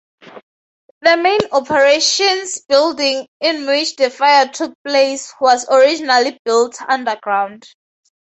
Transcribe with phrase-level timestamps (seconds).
[1.01, 7.67] The main operations building, in which the fire took place, was originally built underground.